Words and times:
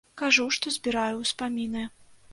Кажу, 0.21 0.45
што 0.55 0.73
збіраю 0.77 1.15
ўспаміны. 1.21 1.87